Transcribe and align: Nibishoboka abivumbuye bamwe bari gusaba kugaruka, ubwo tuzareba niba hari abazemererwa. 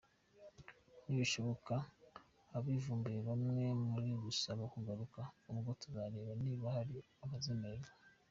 Nibishoboka 1.05 1.73
abivumbuye 2.57 3.19
bamwe 3.29 3.63
bari 3.91 4.11
gusaba 4.25 4.63
kugaruka, 4.73 5.21
ubwo 5.51 5.69
tuzareba 5.81 6.31
niba 6.43 6.65
hari 6.75 6.95
abazemererwa. 7.25 7.91